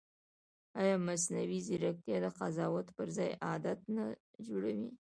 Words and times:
ایا 0.79 0.95
مصنوعي 1.07 1.59
ځیرکتیا 1.67 2.17
د 2.23 2.25
قضاوت 2.39 2.87
پر 2.97 3.07
ځای 3.17 3.31
عادت 3.47 3.79
نه 3.95 4.05
جوړوي؟ 4.47 4.89